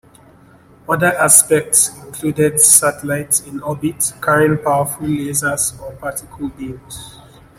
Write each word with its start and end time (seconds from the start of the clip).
Other 0.89 1.13
aspects 1.15 1.95
included 2.01 2.59
satellites 2.59 3.41
in 3.41 3.61
orbit 3.61 4.13
carrying 4.19 4.57
powerful 4.63 5.05
lasers 5.05 5.79
or 5.79 5.91
particle 5.93 6.49
beams. 6.49 7.19